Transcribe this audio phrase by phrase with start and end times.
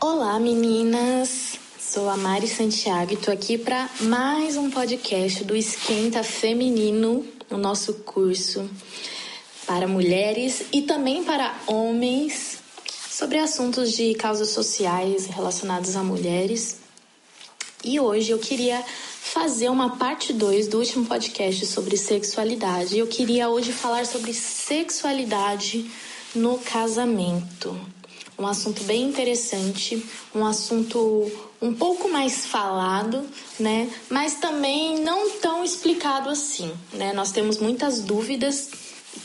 [0.00, 6.22] Olá meninas, sou a Mari Santiago e tô aqui para mais um podcast do Esquenta
[6.22, 8.70] Feminino, o nosso curso
[9.66, 12.58] para mulheres e também para homens
[13.10, 16.78] sobre assuntos de causas sociais relacionados a mulheres.
[17.84, 18.82] E hoje eu queria
[19.40, 22.98] fazer uma parte 2 do último podcast sobre sexualidade.
[22.98, 25.88] Eu queria hoje falar sobre sexualidade
[26.34, 27.78] no casamento
[28.36, 31.30] um assunto bem interessante, um assunto
[31.60, 33.26] um pouco mais falado,
[33.58, 33.90] né?
[34.08, 37.12] Mas também não tão explicado assim, né?
[37.12, 38.70] Nós temos muitas dúvidas.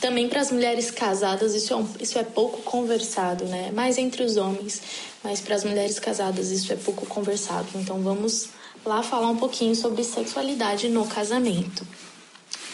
[0.00, 3.70] Também para as mulheres casadas isso é, um, isso é pouco conversado, né?
[3.72, 4.82] Mais entre os homens,
[5.22, 7.68] mas para as mulheres casadas isso é pouco conversado.
[7.76, 8.48] Então vamos
[8.84, 11.86] lá falar um pouquinho sobre sexualidade no casamento.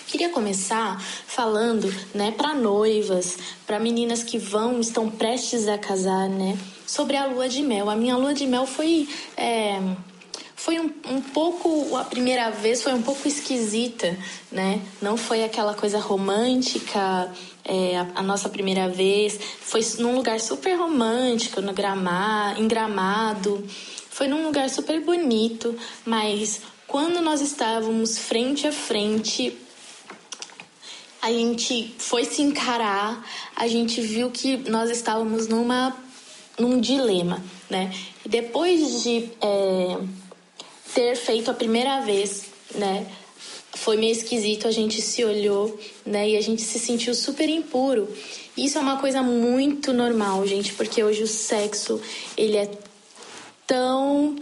[0.06, 6.58] Queria começar falando, né, para noivas, para meninas que vão, estão prestes a casar, né,
[6.84, 7.88] sobre a lua de mel.
[7.88, 9.80] A minha lua de mel foi é,
[10.60, 14.14] foi um, um, pouco a primeira vez foi um pouco esquisita,
[14.52, 14.82] né?
[15.00, 17.32] Não foi aquela coisa romântica.
[17.64, 23.64] É, a, a, nossa primeira vez foi num lugar super romântico, no gramado, em Gramado.
[24.20, 29.56] Foi num lugar super bonito, mas quando nós estávamos frente a frente
[31.22, 35.96] a gente foi se encarar, a gente viu que nós estávamos numa
[36.58, 37.90] num dilema, né?
[38.26, 39.96] Depois de é,
[40.94, 43.06] ter feito a primeira vez, né?
[43.72, 46.28] Foi meio esquisito, a gente se olhou, né?
[46.28, 48.06] E a gente se sentiu super impuro.
[48.54, 51.98] Isso é uma coisa muito normal, gente, porque hoje o sexo,
[52.36, 52.70] ele é
[53.70, 54.34] tão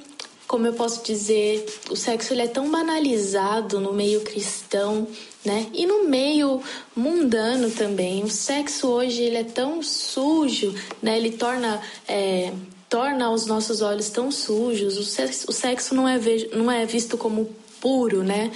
[0.46, 5.06] como eu posso dizer, o sexo ele é tão banalizado no meio cristão,
[5.44, 5.66] né?
[5.74, 6.62] E no meio
[6.96, 8.24] mundano também.
[8.24, 11.19] O sexo hoje ele é tão sujo, né?
[11.19, 12.54] Ele torna é,
[12.88, 14.97] torna os nossos olhos tão sujos.
[14.97, 16.19] O sexo, o sexo não, é
[16.54, 18.50] não é visto como puro, né?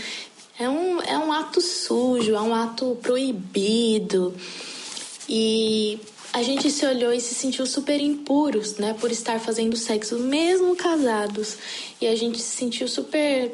[0.59, 4.35] É um, é um ato sujo, é um ato proibido.
[5.29, 6.01] E
[6.33, 10.75] a gente se olhou e se sentiu super impuros, né, por estar fazendo sexo mesmo
[10.75, 11.57] casados.
[12.01, 13.53] E a gente se sentiu super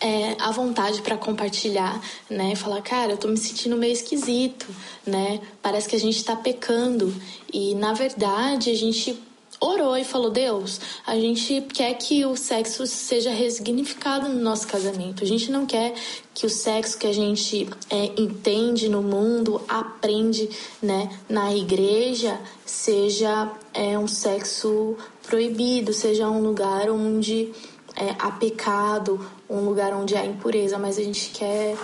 [0.00, 2.56] é, à vontade para compartilhar, né?
[2.56, 4.66] Falar, cara, eu tô me sentindo meio esquisito,
[5.06, 5.40] né?
[5.62, 7.14] Parece que a gente tá pecando.
[7.52, 9.16] E na verdade a gente
[9.60, 15.22] orou e falou: Deus, a gente quer que o sexo seja resignificado no nosso casamento.
[15.22, 15.94] A gente não quer
[16.34, 20.48] que o sexo que a gente é, entende no mundo, aprende
[20.82, 27.52] né, na igreja, seja é, um sexo proibido, seja um lugar onde
[27.94, 31.76] é, há pecado, um lugar onde há impureza, mas a gente quer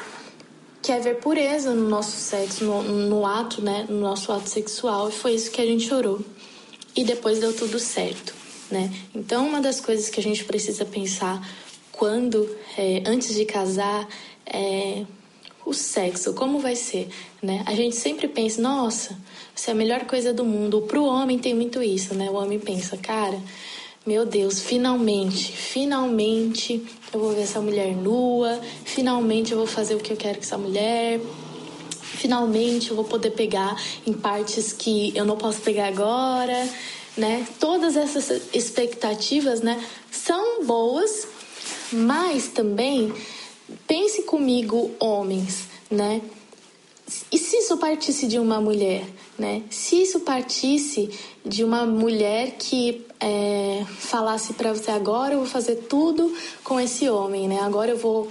[0.83, 5.13] quer ver pureza no nosso sexo, no, no ato, né, no nosso ato sexual, e
[5.13, 6.21] foi isso que a gente orou
[6.97, 8.35] e depois deu tudo certo,
[8.71, 8.91] né?
[9.15, 11.47] Então, uma das coisas que a gente precisa pensar
[11.93, 14.09] quando, é, antes de casar,
[14.45, 15.05] é
[15.65, 17.09] o sexo, como vai ser,
[17.43, 17.63] né?
[17.67, 19.19] A gente sempre pensa, nossa,
[19.55, 20.83] isso é a melhor coisa do mundo.
[20.83, 22.31] Pro homem tem muito isso, né?
[22.31, 23.39] O homem pensa, cara,
[24.07, 26.81] meu Deus, finalmente, finalmente
[27.13, 30.45] eu vou ver essa mulher nua, finalmente eu vou fazer o que eu quero com
[30.45, 31.21] essa mulher,
[32.17, 36.69] finalmente eu vou poder pegar em partes que eu não posso pegar agora,
[37.17, 37.47] né?
[37.61, 41.29] Todas essas expectativas, né, são boas,
[41.93, 43.13] mas também
[43.87, 46.21] pense comigo, homens, né?
[47.31, 49.05] E se isso partisse de uma mulher,
[49.39, 49.63] né?
[49.71, 51.09] Se isso partisse
[51.45, 56.35] de uma mulher que é, falasse para você agora eu vou fazer tudo
[56.65, 57.61] com esse homem, né?
[57.61, 58.31] Agora eu vou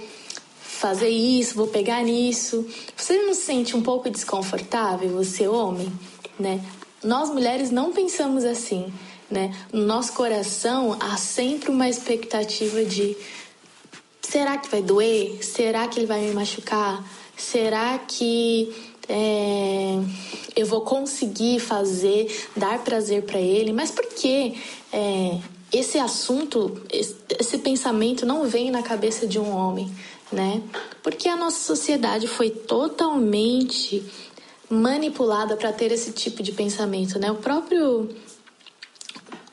[0.76, 2.66] fazer isso, vou pegar nisso.
[2.96, 5.90] Você não se sente um pouco desconfortável, você homem,
[6.38, 6.62] né?
[7.02, 8.92] Nós mulheres não pensamos assim,
[9.30, 9.54] né?
[9.72, 13.16] No nosso coração há sempre uma expectativa de
[14.20, 15.42] será que vai doer?
[15.42, 17.04] Será que ele vai me machucar?
[17.36, 18.72] Será que
[19.08, 19.98] é,
[20.54, 23.72] eu vou conseguir fazer, dar prazer para ele?
[23.72, 24.54] Mas por que
[24.92, 25.38] é,
[25.72, 29.90] esse assunto, esse, esse pensamento não vem na cabeça de um homem?
[30.32, 30.62] Né?
[31.02, 34.04] Porque a nossa sociedade foi totalmente
[34.68, 37.30] manipulada para ter esse tipo de pensamento, né?
[37.30, 38.08] O próprio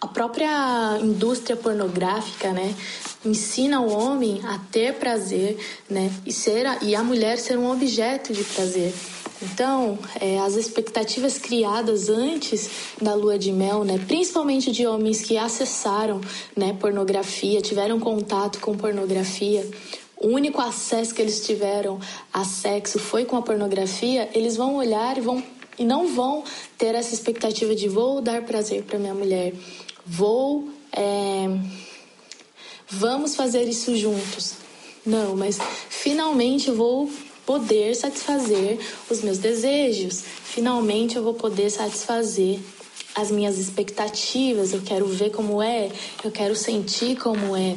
[0.04, 2.75] a própria indústria pornográfica, né,
[3.24, 5.58] ensina o homem a ter prazer,
[5.90, 8.94] né, e ser a, e a mulher ser um objeto de prazer.
[9.42, 12.70] Então, é, as expectativas criadas antes
[13.02, 16.20] da lua de mel, né, principalmente de homens que acessaram
[16.56, 19.66] né, pornografia, tiveram contato com pornografia,
[20.24, 22.00] o único acesso que eles tiveram
[22.31, 25.44] a sexo foi com a pornografia, eles vão olhar e vão
[25.78, 26.44] e não vão
[26.78, 29.54] ter essa expectativa de vou dar prazer para minha mulher,
[30.06, 31.48] vou é,
[32.88, 34.56] vamos fazer isso juntos.
[35.06, 35.60] Não, mas
[35.90, 37.12] finalmente vou
[37.46, 38.80] poder satisfazer
[39.10, 40.22] os meus desejos.
[40.22, 42.60] Finalmente eu vou poder satisfazer
[43.16, 44.72] as minhas expectativas.
[44.72, 45.92] Eu quero ver como é,
[46.24, 47.75] eu quero sentir como é.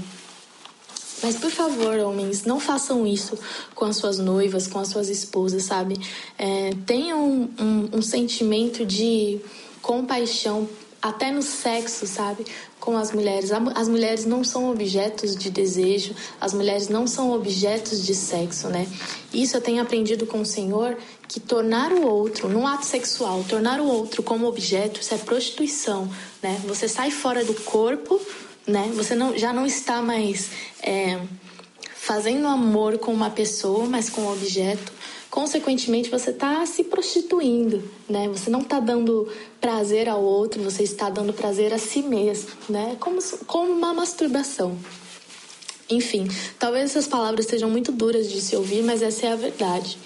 [1.22, 3.38] Mas por favor, homens, não façam isso
[3.74, 5.98] com as suas noivas, com as suas esposas, sabe?
[6.38, 9.40] É, tenham um, um, um sentimento de
[9.80, 10.68] compaixão
[11.00, 12.44] até no sexo, sabe?
[12.80, 13.50] Com as mulheres.
[13.74, 18.86] As mulheres não são objetos de desejo, as mulheres não são objetos de sexo, né?
[19.32, 20.96] Isso eu tenho aprendido com o Senhor
[21.28, 26.10] que tornar o outro, num ato sexual, tornar o outro como objeto, isso é prostituição,
[26.42, 26.60] né?
[26.66, 28.20] Você sai fora do corpo,
[28.66, 28.90] né?
[28.94, 30.50] Você não, já não está mais
[30.82, 31.20] é,
[31.94, 34.92] fazendo amor com uma pessoa, mas com um objeto
[35.36, 38.26] consequentemente você está se prostituindo, né?
[38.28, 39.28] Você não está dando
[39.60, 42.96] prazer ao outro, você está dando prazer a si mesmo, né?
[42.98, 44.78] Como, como uma masturbação.
[45.90, 46.26] Enfim,
[46.58, 49.98] talvez essas palavras sejam muito duras de se ouvir, mas essa é a verdade.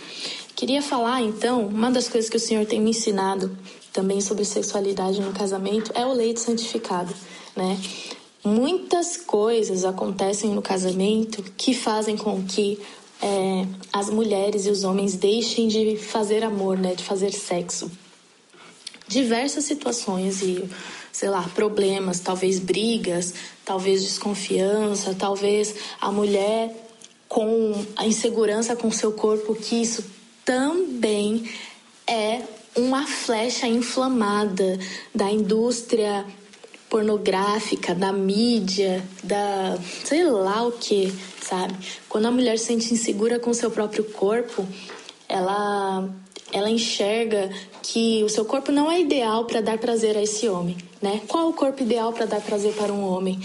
[0.56, 3.56] Queria falar então, uma das coisas que o Senhor tem me ensinado
[3.92, 7.14] também sobre sexualidade no casamento é o leito santificado,
[7.54, 7.78] né?
[8.42, 12.78] Muitas coisas acontecem no casamento que fazem com que
[13.20, 17.90] é, as mulheres e os homens deixem de fazer amor, né, de fazer sexo.
[19.06, 20.64] Diversas situações e,
[21.12, 23.34] sei lá, problemas, talvez brigas,
[23.64, 26.74] talvez desconfiança, talvez a mulher
[27.28, 30.04] com a insegurança com seu corpo, que isso
[30.44, 31.48] também
[32.06, 32.42] é
[32.74, 34.78] uma flecha inflamada
[35.14, 36.24] da indústria
[36.90, 41.74] pornográfica, da mídia, da sei lá o que, sabe?
[42.08, 44.66] Quando a mulher se sente insegura com seu próprio corpo,
[45.28, 46.10] ela
[46.52, 47.48] ela enxerga
[47.80, 51.20] que o seu corpo não é ideal para dar prazer a esse homem, né?
[51.28, 53.40] Qual o corpo ideal para dar prazer para um homem?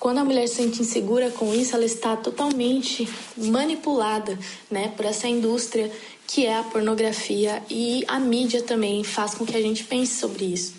[0.00, 4.38] Quando a mulher se sente insegura com isso, ela está totalmente manipulada,
[4.70, 5.90] né, por essa indústria
[6.26, 10.44] que é a pornografia e a mídia também faz com que a gente pense sobre
[10.44, 10.74] isso.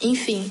[0.00, 0.50] Enfim,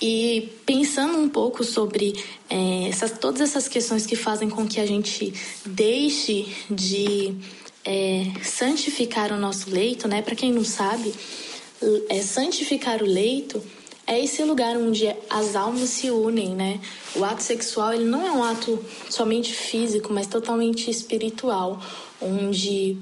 [0.00, 2.14] e pensando um pouco sobre
[2.48, 5.32] é, essas, todas essas questões que fazem com que a gente
[5.66, 7.34] deixe de
[7.84, 10.22] é, santificar o nosso leito, né?
[10.22, 11.12] Para quem não sabe,
[12.08, 13.62] é, santificar o leito
[14.06, 16.80] é esse lugar onde as almas se unem, né?
[17.14, 21.80] O ato sexual ele não é um ato somente físico, mas totalmente espiritual,
[22.20, 22.96] onde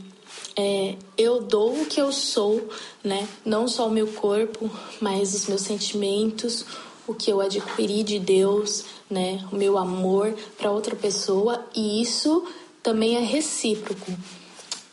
[0.54, 2.68] é, eu dou o que eu sou,
[3.02, 3.26] né?
[3.44, 6.66] Não só o meu corpo, mas os meus sentimentos,
[7.08, 12.44] o que eu adquiri de Deus, né, o meu amor para outra pessoa, e isso
[12.82, 14.12] também é recíproco.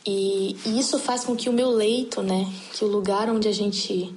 [0.06, 3.52] E, e, isso faz com que o meu leito, né, que o lugar onde a
[3.52, 4.16] gente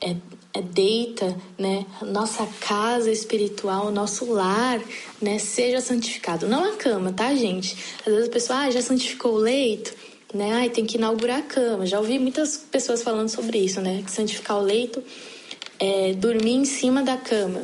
[0.00, 0.14] é,
[0.54, 4.80] é deita, né, nossa casa espiritual, nosso lar,
[5.20, 6.46] né, seja santificado.
[6.46, 7.76] Não a cama, tá, gente?
[8.06, 9.92] Às vezes a pessoa, ah, já santificou o leito,
[10.32, 10.52] né?
[10.52, 11.86] Ai, tem que inaugurar a cama.
[11.86, 14.02] Já ouvi muitas pessoas falando sobre isso, né?
[14.04, 15.02] Que santificar o leito
[15.80, 17.62] é, dormir em cima da cama.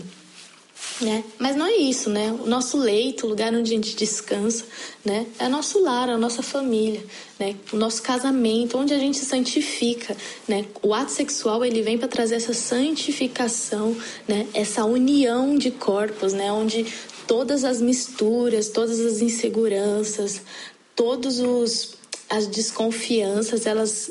[1.00, 1.24] Né?
[1.38, 2.32] Mas não é isso, né?
[2.32, 4.64] O nosso leito, o lugar onde a gente descansa,
[5.04, 5.26] né?
[5.38, 7.02] É nosso lar, a nossa família,
[7.38, 7.54] né?
[7.70, 10.16] O nosso casamento, onde a gente santifica,
[10.48, 10.64] né?
[10.82, 13.94] O ato sexual ele vem para trazer essa santificação,
[14.26, 14.46] né?
[14.54, 16.50] Essa união de corpos, né?
[16.50, 16.86] Onde
[17.26, 20.40] todas as misturas, todas as inseguranças,
[20.94, 21.96] todos os
[22.28, 24.10] as desconfianças, elas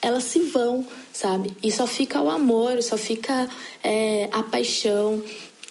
[0.00, 1.56] elas se vão, sabe?
[1.62, 3.48] E só fica o amor, só fica
[3.82, 5.22] é, a paixão,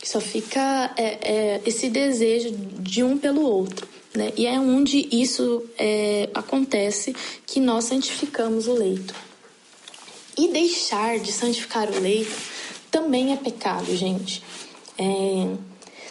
[0.03, 3.88] só fica é, é, esse desejo de um pelo outro.
[4.13, 4.34] Né?
[4.36, 7.15] E é onde isso é, acontece
[7.46, 9.13] que nós santificamos o leito.
[10.38, 12.36] E deixar de santificar o leito
[12.91, 14.43] também é pecado, gente.
[14.98, 15.55] É,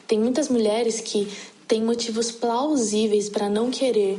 [0.06, 1.28] tem muitas mulheres que
[1.66, 4.18] têm motivos plausíveis para não querer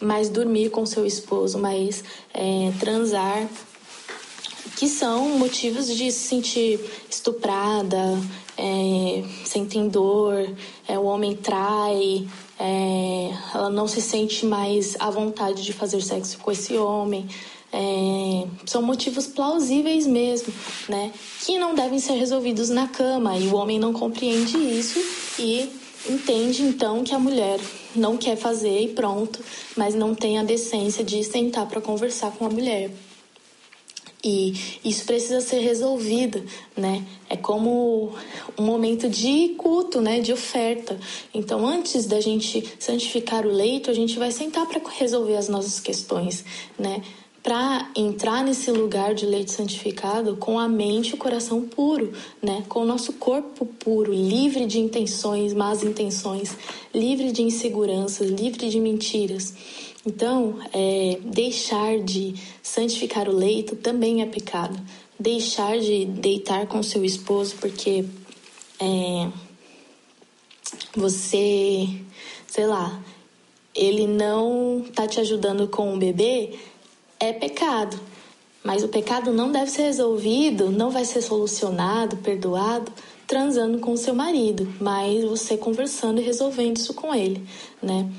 [0.00, 3.48] mais dormir com seu esposo, mais é, transar,
[4.76, 8.16] que são motivos de se sentir estuprada,
[8.56, 10.48] é, sentem dor,
[10.86, 12.28] é, o homem trai,
[12.58, 17.28] é, ela não se sente mais à vontade de fazer sexo com esse homem.
[17.72, 20.52] É, são motivos plausíveis mesmo,
[20.88, 21.12] né?
[21.44, 24.98] Que não devem ser resolvidos na cama e o homem não compreende isso
[25.38, 25.68] e
[26.08, 27.58] entende então que a mulher
[27.94, 29.42] não quer fazer e pronto,
[29.76, 32.90] mas não tem a decência de sentar para conversar com a mulher.
[34.22, 34.52] E
[34.84, 36.44] isso precisa ser resolvido,
[36.76, 37.04] né?
[37.30, 38.12] É como
[38.58, 40.20] um momento de culto, né?
[40.20, 40.98] De oferta.
[41.32, 45.78] Então, antes da gente santificar o leito, a gente vai sentar para resolver as nossas
[45.78, 46.44] questões,
[46.76, 47.00] né?
[47.42, 52.64] Para entrar nesse lugar de leite santificado com a mente e o coração puro, né?
[52.68, 56.56] Com o nosso corpo puro, livre de intenções, más intenções,
[56.94, 59.54] livre de inseguranças, livre de mentiras.
[60.06, 64.78] Então, é, deixar de santificar o leito também é pecado.
[65.18, 68.04] Deixar de deitar com seu esposo porque
[68.80, 69.28] é,
[70.94, 71.88] você,
[72.46, 73.02] sei lá,
[73.74, 76.58] ele não tá te ajudando com o bebê
[77.20, 77.98] é pecado.
[78.62, 82.92] Mas o pecado não deve ser resolvido, não vai ser solucionado, perdoado
[83.28, 87.46] transando com o seu marido, mas você conversando e resolvendo isso com ele,
[87.80, 88.10] né?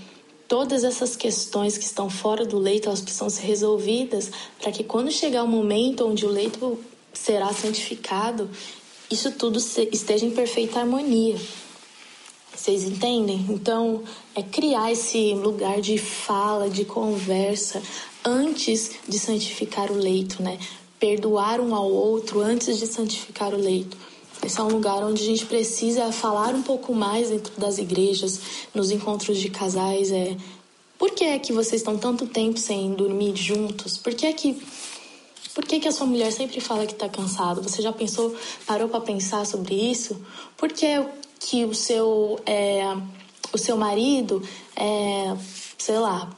[0.48, 5.12] Todas essas questões que estão fora do leito, elas precisam ser resolvidas para que quando
[5.12, 6.79] chegar o momento onde o leito
[7.12, 8.50] será santificado,
[9.10, 11.38] isso tudo esteja em perfeita harmonia.
[12.60, 13.46] Vocês entendem?
[13.50, 14.04] Então,
[14.36, 17.82] é criar esse lugar de fala, de conversa,
[18.24, 20.60] antes de santificar o leito, né?
[21.00, 23.96] Perdoar um ao outro antes de santificar o leito.
[24.46, 28.42] Esse é um lugar onde a gente precisa falar um pouco mais dentro das igrejas,
[28.75, 30.12] nos encontros de casais.
[30.12, 30.36] É
[30.98, 33.98] por que é que vocês estão tanto tempo sem dormir juntos?
[33.98, 34.62] Por que é que
[35.54, 37.63] por que, que a sua mulher sempre fala que está cansado?
[37.63, 38.36] Você já pensou,
[38.66, 40.22] parou para pensar sobre isso?
[40.56, 40.86] Por que,
[41.39, 42.84] que o seu é,
[43.51, 44.41] o seu marido
[44.75, 45.36] é,
[45.77, 46.29] sei lá,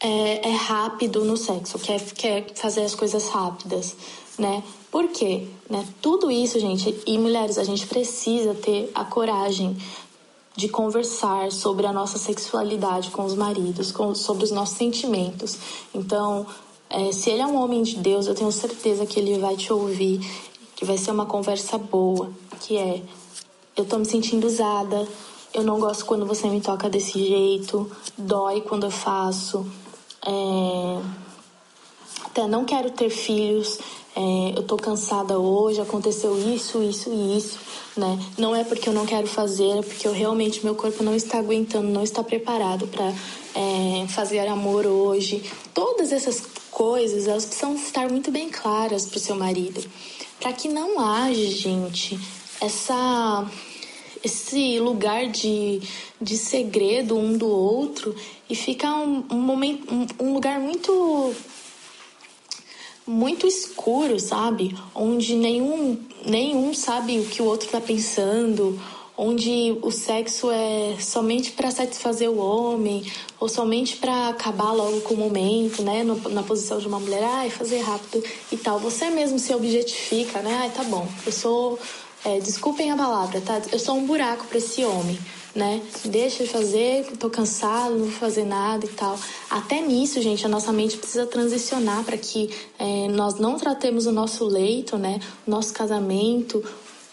[0.00, 3.96] é, é rápido no sexo, quer, quer fazer as coisas rápidas,
[4.38, 4.62] né?
[4.90, 5.46] Por quê?
[5.68, 5.86] Né?
[6.00, 9.76] Tudo isso, gente, e mulheres, a gente precisa ter a coragem
[10.54, 15.58] de conversar sobre a nossa sexualidade com os maridos, com, sobre os nossos sentimentos.
[15.94, 16.46] Então,
[16.88, 19.70] é, se ele é um homem de Deus, eu tenho certeza que ele vai te
[19.70, 20.20] ouvir,
[20.76, 22.30] que vai ser uma conversa boa,
[22.60, 23.02] que é
[23.76, 25.06] eu tô me sentindo usada,
[25.52, 29.66] eu não gosto quando você me toca desse jeito, dói quando eu faço,
[30.24, 31.00] é,
[32.24, 33.78] até não quero ter filhos,
[34.14, 37.58] é, eu tô cansada hoje, aconteceu isso, isso e isso,
[37.96, 38.18] né?
[38.38, 41.38] Não é porque eu não quero fazer, é porque eu realmente meu corpo não está
[41.38, 43.12] aguentando, não está preparado para
[43.54, 45.44] é, fazer amor hoje.
[45.74, 49.82] Todas essas coisas, elas precisam estar muito bem claras para o seu marido,
[50.46, 52.16] para que não haja, gente,
[52.60, 53.50] essa
[54.22, 55.82] esse lugar de,
[56.22, 58.14] de segredo um do outro
[58.48, 61.34] e fica um, um momento um, um lugar muito
[63.04, 64.72] muito escuro, sabe?
[64.94, 68.80] Onde nenhum nenhum sabe o que o outro tá pensando,
[69.16, 73.04] onde o sexo é somente para satisfazer o homem
[73.40, 76.02] ou somente para acabar logo com o momento, né?
[76.02, 78.78] No, na posição de uma mulher, ai, fazer rápido e tal.
[78.78, 80.58] Você mesmo se objetifica, né?
[80.60, 81.06] Ai, tá bom.
[81.24, 81.78] Eu sou
[82.26, 83.62] é, desculpem a palavra, tá?
[83.70, 85.16] Eu sou um buraco para esse homem,
[85.54, 85.80] né?
[86.04, 89.16] Deixa de fazer, tô cansado, não vou fazer nada e tal.
[89.48, 94.12] Até nisso, gente, a nossa mente precisa transicionar para que é, nós não tratemos o
[94.12, 95.20] nosso leito, né?
[95.46, 96.64] O nosso casamento,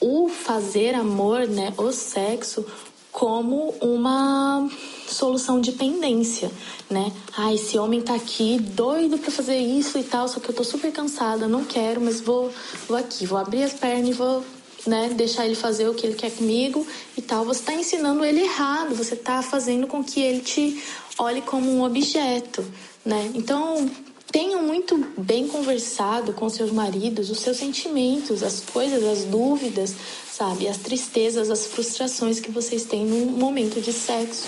[0.03, 1.73] o fazer amor, né?
[1.77, 2.65] O sexo
[3.09, 4.67] como uma
[5.07, 6.51] solução de pendência,
[6.89, 7.11] né?
[7.37, 10.63] Ah, esse homem tá aqui doido para fazer isso e tal, só que eu tô
[10.63, 12.51] super cansada, não quero, mas vou,
[12.87, 14.43] vou aqui, vou abrir as pernas e vou
[14.85, 18.41] né, deixar ele fazer o que ele quer comigo e tal, você está ensinando ele
[18.41, 20.83] errado, você está fazendo com que ele te
[21.17, 22.65] olhe como um objeto,
[23.05, 23.31] né?
[23.35, 23.89] Então,
[24.33, 29.93] tenham muito bem conversado com seus maridos os seus sentimentos, as coisas, as dúvidas,
[30.29, 30.67] sabe?
[30.67, 34.47] As tristezas, as frustrações que vocês têm no momento de sexo.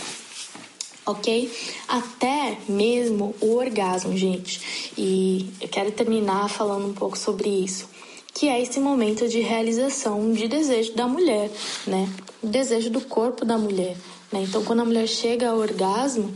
[1.06, 1.52] Ok?
[1.88, 4.92] Até mesmo o orgasmo, gente.
[4.98, 7.94] E eu quero terminar falando um pouco sobre isso
[8.34, 11.50] que é esse momento de realização de desejo da mulher,
[11.88, 12.10] né?
[12.44, 13.96] O desejo do corpo da mulher,
[14.30, 14.42] né?
[14.42, 16.34] Então, quando a mulher chega ao orgasmo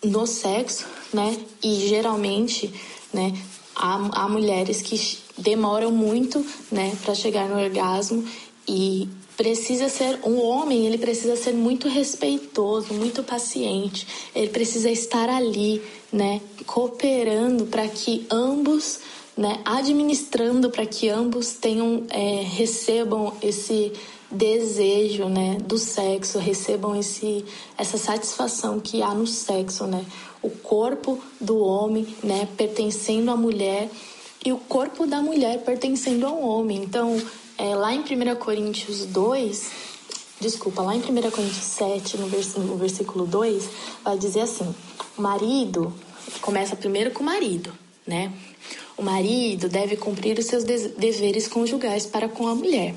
[0.00, 1.36] no sexo, né?
[1.62, 2.72] E geralmente,
[3.12, 3.32] né?
[3.74, 6.96] Há, há mulheres que demoram muito, né?
[7.04, 8.24] Para chegar no orgasmo
[8.68, 15.28] e precisa ser um homem ele precisa ser muito respeitoso muito paciente ele precisa estar
[15.28, 19.00] ali né cooperando para que ambos
[19.36, 23.92] né, administrando para que ambos tenham é, recebam esse
[24.34, 27.44] desejo né, do sexo, recebam esse,
[27.78, 30.04] essa satisfação que há no sexo, né?
[30.42, 33.88] O corpo do homem, né, pertencendo à mulher
[34.44, 36.82] e o corpo da mulher pertencendo ao homem.
[36.82, 37.20] Então,
[37.56, 39.70] é, lá em 1 Coríntios 2,
[40.40, 43.70] desculpa, lá em 1 Coríntios 7, no, no versículo 2,
[44.04, 44.74] vai dizer assim:
[45.16, 45.94] marido
[46.42, 47.72] começa primeiro com o marido
[48.06, 48.32] né?
[48.96, 52.94] O marido deve cumprir os seus deveres conjugais para com a mulher.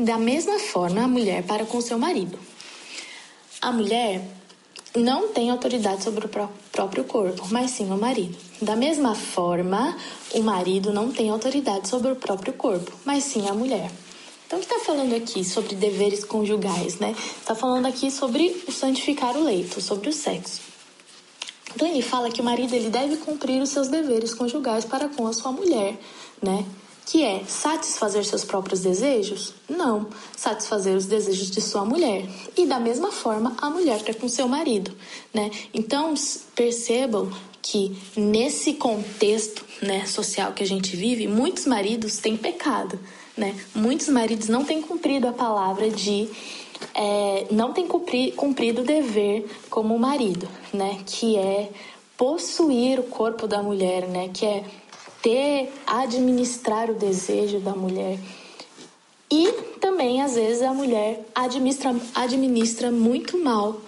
[0.00, 2.38] Da mesma forma, a mulher para com seu marido.
[3.60, 4.24] A mulher
[4.94, 6.28] não tem autoridade sobre o
[6.70, 8.38] próprio corpo, mas sim o marido.
[8.62, 9.96] Da mesma forma,
[10.32, 13.90] o marido não tem autoridade sobre o próprio corpo, mas sim a mulher.
[14.46, 17.16] Então, o que está falando aqui sobre deveres conjugais, né?
[17.40, 20.60] Está falando aqui sobre o santificar o leito, sobre o sexo.
[21.74, 25.26] Então, ele fala que o marido ele deve cumprir os seus deveres conjugais para com
[25.26, 25.98] a sua mulher,
[26.40, 26.64] né?
[27.10, 29.54] Que é satisfazer seus próprios desejos?
[29.68, 32.28] Não, satisfazer os desejos de sua mulher.
[32.56, 34.92] E da mesma forma, a mulher para com seu marido,
[35.32, 35.50] né?
[35.72, 36.12] Então,
[36.54, 37.30] percebam
[37.62, 42.98] que nesse contexto né, social que a gente vive, muitos maridos têm pecado
[43.38, 43.54] né?
[43.74, 46.28] Muitos maridos não têm cumprido a palavra de
[46.94, 50.98] é, não têm cumpri, cumprido o dever como marido, né?
[51.06, 51.70] Que é
[52.16, 54.28] possuir o corpo da mulher, né?
[54.34, 54.64] Que é
[55.22, 58.18] ter, administrar o desejo da mulher.
[59.30, 63.80] E também, às vezes, a mulher administra, administra muito mal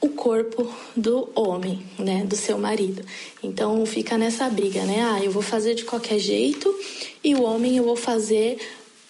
[0.00, 3.04] o corpo do homem, né, do seu marido.
[3.40, 5.00] Então fica nessa briga, né?
[5.00, 6.74] Ah, eu vou fazer de qualquer jeito
[7.22, 8.58] e o homem eu vou fazer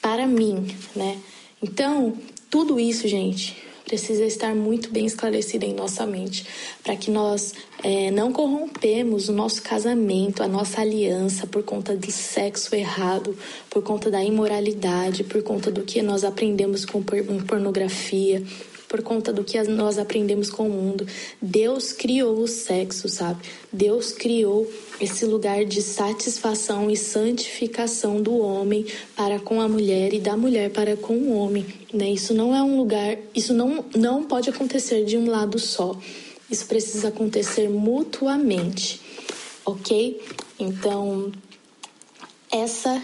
[0.02, 1.18] para mim, né?
[1.62, 2.12] Então,
[2.50, 3.56] tudo isso, gente,
[3.92, 6.46] precisa estar muito bem esclarecido em nossa mente,
[6.82, 7.52] para que nós
[7.84, 13.36] é, não corrompemos o nosso casamento, a nossa aliança por conta do sexo errado,
[13.68, 18.42] por conta da imoralidade, por conta do que nós aprendemos com pornografia,
[18.92, 21.06] por conta do que nós aprendemos com o mundo.
[21.40, 23.40] Deus criou o sexo, sabe?
[23.72, 24.70] Deus criou
[25.00, 28.84] esse lugar de satisfação e santificação do homem
[29.16, 32.10] para com a mulher e da mulher para com o homem, né?
[32.10, 35.98] Isso não é um lugar, isso não não pode acontecer de um lado só.
[36.50, 39.00] Isso precisa acontecer mutuamente,
[39.64, 40.20] ok?
[40.60, 41.32] Então,
[42.52, 43.02] essa,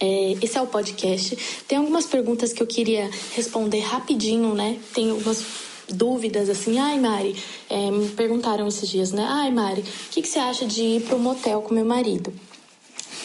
[0.00, 1.36] é, esse é o podcast.
[1.66, 4.78] Tem algumas perguntas que eu queria responder rapidinho, né?
[4.92, 5.44] Tem algumas
[5.88, 6.78] dúvidas assim.
[6.78, 7.36] Ai, Mari,
[7.70, 9.24] é, me perguntaram esses dias, né?
[9.26, 12.32] Ai, Mari, o que, que você acha de ir pro motel com meu marido?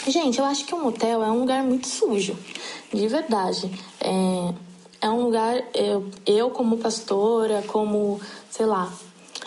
[0.07, 2.37] Gente, eu acho que um motel é um lugar muito sujo,
[2.93, 3.71] de verdade.
[3.99, 4.53] É,
[5.07, 8.93] é um lugar, eu, eu como pastora, como, sei lá,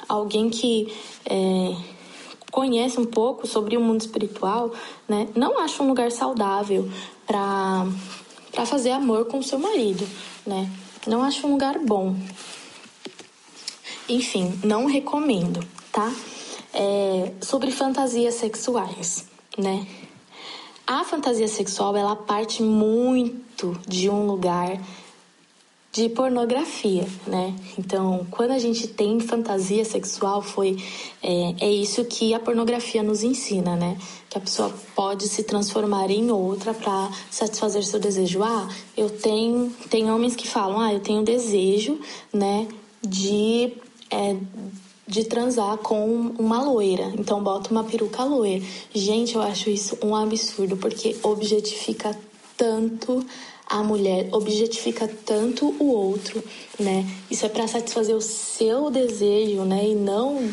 [0.08, 0.92] alguém que.
[1.24, 1.95] É,
[2.56, 4.72] conhece um pouco sobre o mundo espiritual,
[5.06, 6.90] né, não acha um lugar saudável
[7.26, 7.86] para
[8.50, 10.08] para fazer amor com o seu marido,
[10.46, 10.70] né?
[11.06, 12.16] Não acho um lugar bom.
[14.08, 16.10] Enfim, não recomendo, tá?
[16.72, 19.26] É, sobre fantasias sexuais,
[19.58, 19.86] né?
[20.86, 24.80] A fantasia sexual ela parte muito de um lugar
[25.96, 27.56] de pornografia, né?
[27.78, 30.76] Então, quando a gente tem fantasia sexual, foi
[31.22, 33.96] é, é isso que a pornografia nos ensina, né?
[34.28, 38.42] Que a pessoa pode se transformar em outra para satisfazer seu desejo.
[38.42, 41.98] Ah, eu tenho tem homens que falam, ah, eu tenho desejo,
[42.30, 42.68] né,
[43.02, 43.72] de
[44.10, 44.36] é,
[45.08, 48.62] de transar com uma loira, então bota uma peruca loira.
[48.94, 52.14] Gente, eu acho isso um absurdo porque objetifica
[52.54, 53.24] tanto
[53.66, 56.42] a mulher objetifica tanto o outro,
[56.78, 57.04] né?
[57.30, 59.88] Isso é para satisfazer o seu desejo, né?
[59.88, 60.50] E não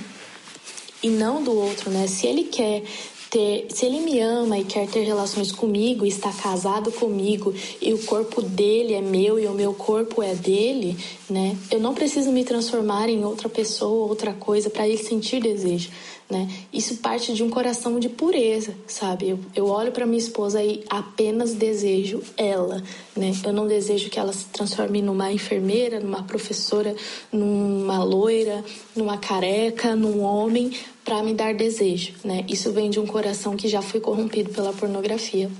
[1.02, 2.08] e não do outro, né?
[2.08, 2.82] Se ele quer
[3.30, 8.00] ter, se ele me ama e quer ter relações comigo, está casado comigo e o
[8.06, 10.98] corpo dele é meu e o meu corpo é dele,
[11.30, 11.58] né?
[11.70, 15.90] Eu não preciso me transformar em outra pessoa, outra coisa para ele sentir desejo
[16.34, 16.50] né?
[16.74, 19.30] Isso parte de um coração de pureza, sabe?
[19.30, 22.82] Eu, eu olho para minha esposa e apenas desejo ela,
[23.16, 23.32] né?
[23.46, 26.96] Eu não desejo que ela se transforme numa enfermeira, numa professora,
[27.32, 28.66] numa loira,
[28.96, 30.72] numa careca, num homem
[31.06, 32.44] para me dar desejo, né?
[32.50, 35.52] Isso vem de um coração que já foi corrompido pela pornografia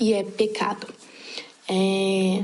[0.00, 0.88] e é pecado.
[1.68, 2.42] É,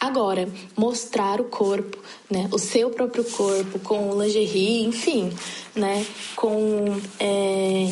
[0.00, 1.98] Agora, mostrar o corpo,
[2.30, 2.48] né?
[2.52, 5.32] O seu próprio corpo com lingerie, enfim,
[5.74, 6.06] né?
[6.36, 7.90] Com é,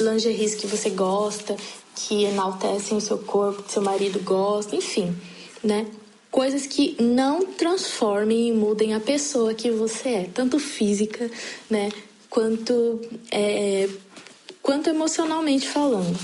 [0.00, 1.56] lingeries que você gosta,
[1.94, 5.16] que enaltecem o seu corpo, que seu marido gosta, enfim,
[5.62, 5.86] né?
[6.32, 11.30] Coisas que não transformem e mudem a pessoa que você é, tanto física,
[11.70, 11.92] né?
[12.28, 13.88] Quanto, é,
[14.60, 16.18] quanto emocionalmente falando.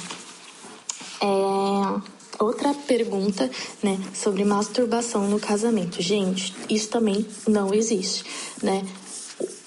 [1.20, 3.50] É, outra pergunta,
[3.82, 6.00] né, sobre masturbação no casamento.
[6.00, 8.24] Gente, isso também não existe,
[8.62, 8.84] né?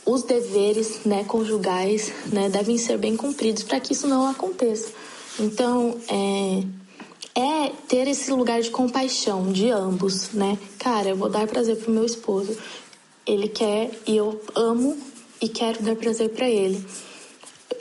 [0.05, 4.91] Os deveres, né, conjugais, né, devem ser bem cumpridos para que isso não aconteça.
[5.39, 6.63] Então, é,
[7.35, 10.57] é ter esse lugar de compaixão de ambos, né?
[10.77, 12.55] Cara, eu vou dar prazer pro meu esposo.
[13.25, 14.95] Ele quer e eu amo
[15.41, 16.85] e quero dar prazer para ele.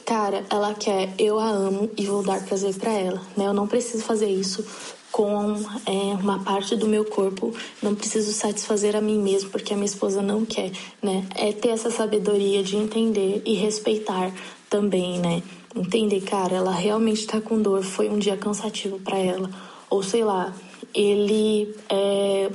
[0.04, 3.46] Cara, ela quer, eu a amo e vou dar prazer para ela, né?
[3.46, 4.64] Eu não preciso fazer isso
[5.10, 5.54] com
[5.86, 9.86] é, uma parte do meu corpo, não preciso satisfazer a mim mesmo porque a minha
[9.86, 11.24] esposa não quer, né?
[11.36, 14.32] É ter essa sabedoria de entender e respeitar
[14.68, 15.42] também, né?
[15.74, 19.50] Entender, cara, ela realmente tá com dor, foi um dia cansativo para ela,
[19.88, 20.52] ou sei lá,
[20.92, 22.50] ele é,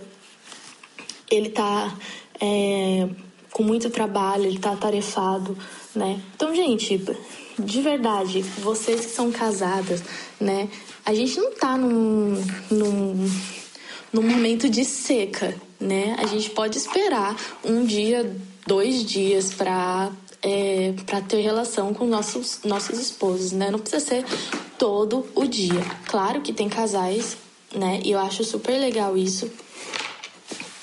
[1.32, 1.98] ele tá
[2.42, 3.08] é,
[3.60, 5.58] com muito trabalho, ele tá atarefado,
[5.94, 6.22] né?
[6.34, 7.04] Então, gente,
[7.60, 10.02] de verdade, vocês que são casadas,
[10.40, 10.70] né?
[11.06, 12.42] A gente não tá num,
[12.72, 13.30] num,
[14.14, 16.16] num momento de seca, né?
[16.20, 18.34] A gente pode esperar um dia,
[18.66, 20.10] dois dias para
[20.42, 23.70] é, para ter relação com nossos nossos esposos, né?
[23.70, 24.24] Não precisa ser
[24.78, 25.84] todo o dia.
[26.08, 27.36] Claro que tem casais,
[27.76, 28.00] né?
[28.06, 29.52] E eu acho super legal isso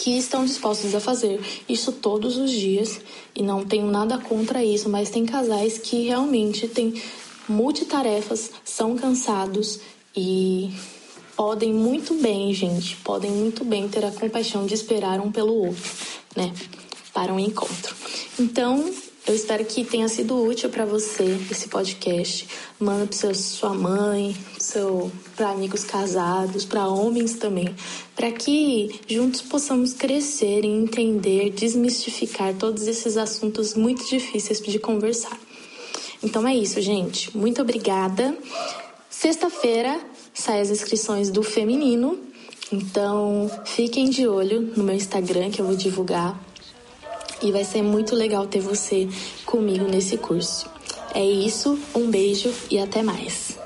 [0.07, 3.01] que estão dispostos a fazer isso todos os dias
[3.35, 7.03] e não tenho nada contra isso, mas tem casais que realmente têm
[7.49, 9.81] multitarefas, são cansados
[10.17, 10.71] e
[11.35, 15.93] podem muito bem, gente, podem muito bem ter a compaixão de esperar um pelo outro,
[16.37, 16.55] né?
[17.13, 17.97] Para um encontro.
[18.39, 18.89] Então,
[19.27, 22.47] eu espero que tenha sido útil para você esse podcast.
[22.79, 24.37] Manda para sua mãe,
[25.35, 27.75] para amigos casados, para homens também,
[28.15, 35.39] para que juntos possamos crescer e entender, desmistificar todos esses assuntos muito difíceis de conversar.
[36.23, 37.37] Então é isso, gente.
[37.37, 38.37] Muito obrigada.
[39.11, 40.01] Sexta-feira
[40.33, 42.17] saem as inscrições do feminino.
[42.71, 46.46] Então, fiquem de olho no meu Instagram que eu vou divulgar
[47.43, 49.09] e vai ser muito legal ter você
[49.45, 50.69] comigo nesse curso.
[51.15, 53.66] É isso, um beijo e até mais.